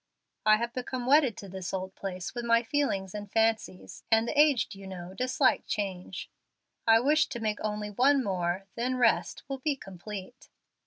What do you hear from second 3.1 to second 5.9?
and fancies, and the aged, you know, dislike